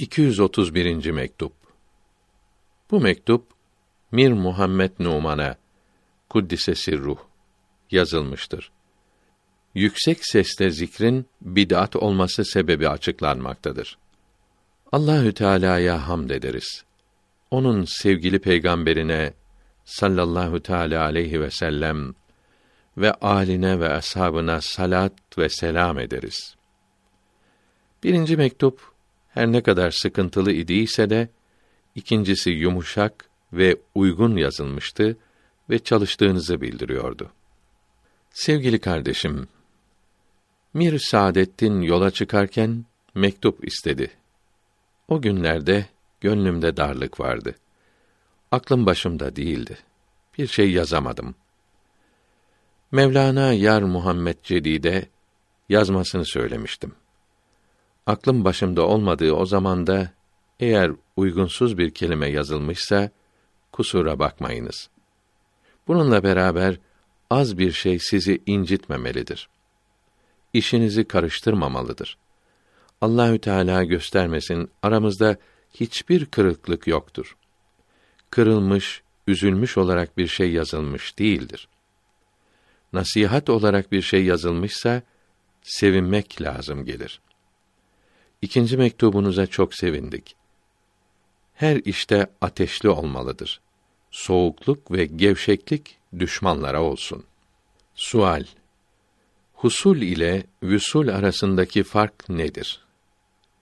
[0.00, 1.10] 231.
[1.10, 1.52] mektup.
[2.90, 3.46] Bu mektup
[4.12, 5.56] Mir Muhammed Numan'a
[6.28, 7.18] kuddise sirruh
[7.90, 8.70] yazılmıştır.
[9.74, 13.98] Yüksek sesle zikrin bid'at olması sebebi açıklanmaktadır.
[14.92, 16.84] Allahü Teala'ya hamd ederiz.
[17.50, 19.32] Onun sevgili peygamberine
[19.84, 22.14] sallallahu teala aleyhi ve sellem
[22.96, 26.54] ve aline ve ashabına salat ve selam ederiz.
[28.04, 28.89] Birinci mektup
[29.30, 31.28] her ne kadar sıkıntılı idiyse de
[31.94, 35.16] ikincisi yumuşak ve uygun yazılmıştı
[35.70, 37.30] ve çalıştığınızı bildiriyordu.
[38.30, 39.48] Sevgili kardeşim,
[40.74, 44.10] Mir Saadettin yola çıkarken mektup istedi.
[45.08, 45.86] O günlerde
[46.20, 47.54] gönlümde darlık vardı.
[48.50, 49.78] Aklım başımda değildi.
[50.38, 51.34] Bir şey yazamadım.
[52.92, 55.08] Mevlana Yar Muhammed Cedide
[55.68, 56.92] yazmasını söylemiştim.
[58.10, 60.10] Aklım başımda olmadığı o zamanda
[60.60, 63.10] eğer uygunsuz bir kelime yazılmışsa
[63.72, 64.90] kusura bakmayınız.
[65.88, 66.78] Bununla beraber
[67.30, 69.48] az bir şey sizi incitmemelidir.
[70.52, 72.18] İşinizi karıştırmamalıdır.
[73.00, 75.36] Allahü Teala göstermesin aramızda
[75.74, 77.36] hiçbir kırıklık yoktur.
[78.30, 81.68] Kırılmış, üzülmüş olarak bir şey yazılmış değildir.
[82.92, 85.02] Nasihat olarak bir şey yazılmışsa
[85.62, 87.20] sevinmek lazım gelir.
[88.42, 90.36] İkinci mektubunuza çok sevindik.
[91.54, 93.60] Her işte ateşli olmalıdır.
[94.10, 97.24] Soğukluk ve gevşeklik düşmanlara olsun.
[97.94, 98.44] Sual
[99.54, 102.84] Husul ile vüsul arasındaki fark nedir?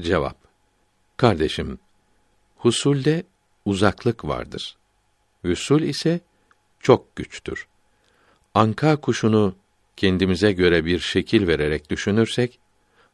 [0.00, 0.36] Cevap
[1.16, 1.78] Kardeşim,
[2.56, 3.24] husulde
[3.64, 4.76] uzaklık vardır.
[5.44, 6.20] Vüsul ise
[6.80, 7.66] çok güçtür.
[8.54, 9.56] Anka kuşunu
[9.96, 12.58] kendimize göre bir şekil vererek düşünürsek,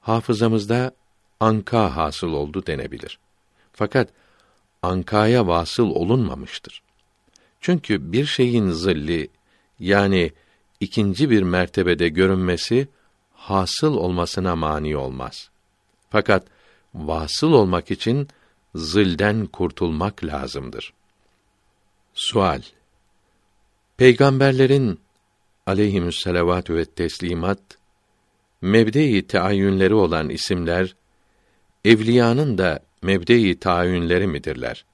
[0.00, 0.92] hafızamızda
[1.40, 3.18] anka hasıl oldu denebilir.
[3.72, 4.08] Fakat
[4.82, 6.82] ankaya vasıl olunmamıştır.
[7.60, 9.28] Çünkü bir şeyin zilli
[9.78, 10.32] yani
[10.80, 12.88] ikinci bir mertebede görünmesi
[13.32, 15.50] hasıl olmasına mani olmaz.
[16.10, 16.46] Fakat
[16.94, 18.28] vasıl olmak için
[18.74, 20.92] zilden kurtulmak lazımdır.
[22.14, 22.62] Sual
[23.96, 25.00] Peygamberlerin
[25.66, 27.60] aleyhimüsselavatü ve teslimat
[28.60, 30.96] mebde-i teayyünleri olan isimler
[31.84, 34.84] evliyanın da mebde-i tayyünleri midirler?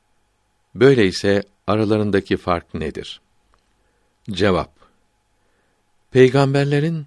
[0.75, 3.21] Böyleyse aralarındaki fark nedir?
[4.31, 4.71] Cevap
[6.11, 7.07] Peygamberlerin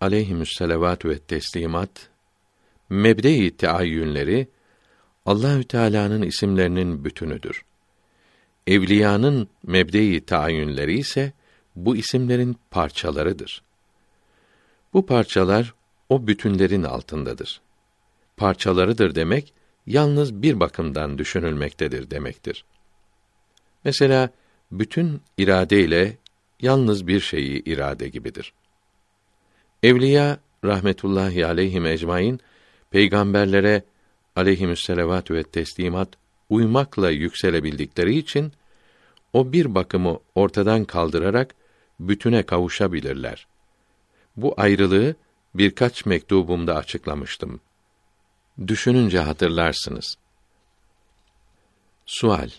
[0.00, 2.08] aleyhimüsselavatü ve teslimat
[2.90, 3.56] mebde-i
[5.26, 7.64] Allahü Teala'nın isimlerinin bütünüdür.
[8.66, 11.32] Evliyanın mebde-i tayyünleri ise
[11.76, 13.62] bu isimlerin parçalarıdır.
[14.92, 15.74] Bu parçalar
[16.08, 17.60] o bütünlerin altındadır.
[18.36, 19.54] Parçalarıdır demek
[19.86, 22.64] yalnız bir bakımdan düşünülmektedir demektir.
[23.84, 24.30] Mesela
[24.72, 26.16] bütün irade ile
[26.60, 28.52] yalnız bir şeyi irade gibidir.
[29.82, 32.40] Evliya rahmetullahi aleyhi ecmaîn
[32.90, 33.82] peygamberlere
[34.36, 36.08] aleyhimüsselavatü ve teslimat
[36.50, 38.52] uymakla yükselebildikleri için
[39.32, 41.54] o bir bakımı ortadan kaldırarak
[42.00, 43.46] bütüne kavuşabilirler.
[44.36, 45.14] Bu ayrılığı
[45.54, 47.60] birkaç mektubumda açıklamıştım.
[48.66, 50.16] Düşününce hatırlarsınız.
[52.06, 52.50] Sual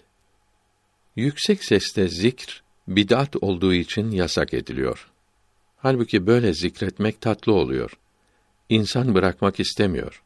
[1.16, 5.12] Yüksek sesle zikr bid'at olduğu için yasak ediliyor.
[5.78, 7.98] Halbuki böyle zikretmek tatlı oluyor.
[8.70, 10.24] İnsan bırakmak istemiyor.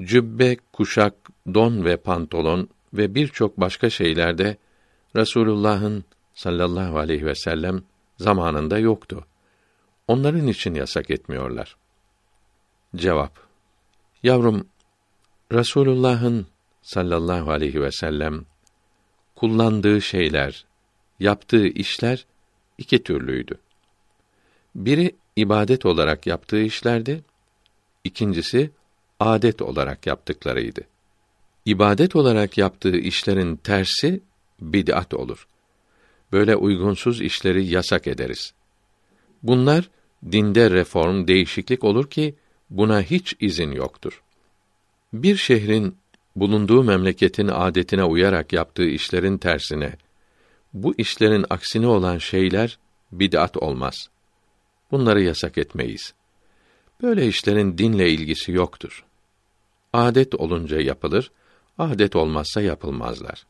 [0.00, 1.14] Cübbe, kuşak,
[1.54, 4.56] don ve pantolon ve birçok başka şeylerde
[5.16, 6.04] Resulullah'ın
[6.34, 7.82] sallallahu aleyhi ve sellem
[8.18, 9.26] zamanında yoktu.
[10.08, 11.76] Onların için yasak etmiyorlar.
[12.96, 13.49] Cevap
[14.22, 14.66] Yavrum,
[15.52, 16.46] Resulullah'ın
[16.82, 18.44] sallallahu aleyhi ve sellem
[19.36, 20.64] kullandığı şeyler,
[21.20, 22.26] yaptığı işler
[22.78, 23.58] iki türlüydü.
[24.74, 27.24] Biri ibadet olarak yaptığı işlerdi,
[28.04, 28.70] ikincisi
[29.20, 30.80] adet olarak yaptıklarıydı.
[31.64, 34.20] İbadet olarak yaptığı işlerin tersi
[34.60, 35.46] bid'at olur.
[36.32, 38.52] Böyle uygunsuz işleri yasak ederiz.
[39.42, 39.90] Bunlar
[40.32, 42.34] dinde reform, değişiklik olur ki
[42.70, 44.22] buna hiç izin yoktur.
[45.12, 45.96] Bir şehrin
[46.36, 49.92] bulunduğu memleketin adetine uyarak yaptığı işlerin tersine
[50.72, 52.78] bu işlerin aksine olan şeyler
[53.12, 54.08] bid'at olmaz.
[54.90, 56.14] Bunları yasak etmeyiz.
[57.02, 59.04] Böyle işlerin dinle ilgisi yoktur.
[59.92, 61.30] Adet olunca yapılır,
[61.78, 63.46] adet olmazsa yapılmazlar.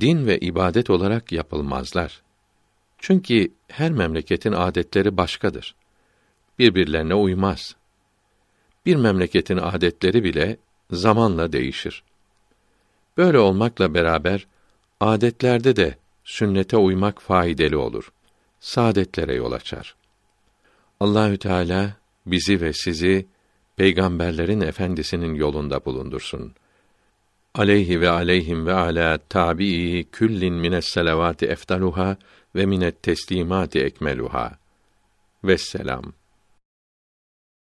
[0.00, 2.22] Din ve ibadet olarak yapılmazlar.
[2.98, 5.74] Çünkü her memleketin adetleri başkadır.
[6.58, 7.76] Birbirlerine uymaz.
[8.86, 10.56] Bir memleketin adetleri bile
[10.90, 12.02] zamanla değişir.
[13.16, 14.46] Böyle olmakla beraber
[15.00, 15.94] adetlerde de
[16.24, 18.12] sünnete uymak faydalı olur.
[18.60, 19.96] Saadetlere yol açar.
[21.00, 21.92] Allahü Teala
[22.26, 23.26] bizi ve sizi
[23.76, 26.54] peygamberlerin efendisinin yolunda bulundursun.
[27.54, 32.16] Aleyhi ve aleyhim ve ala tabii küllin mines selavati eftaluha
[32.54, 34.58] ve minet teslimati ekmeluha.
[35.44, 36.17] Vesselam.